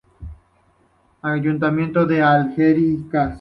Ayuntamiento 1.23 2.07
de 2.07 2.23
Algeciras. 2.23 3.29